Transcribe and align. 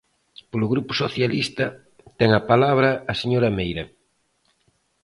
Polo 0.49 0.69
Grupo 0.73 0.91
Socialista, 1.03 1.65
ten 2.19 2.29
a 2.39 2.41
palabra 2.51 2.89
a 3.11 3.13
señora 3.21 3.55
Meira. 3.57 3.85